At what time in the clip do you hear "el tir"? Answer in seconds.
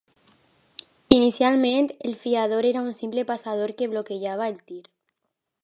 4.55-4.83